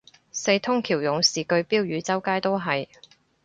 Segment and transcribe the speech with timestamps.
[0.31, 2.87] 四通橋勇士句標語周街都係